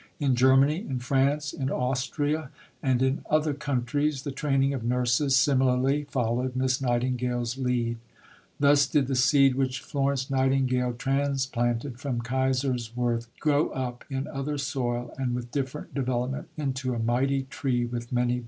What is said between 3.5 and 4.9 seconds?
countries, the training of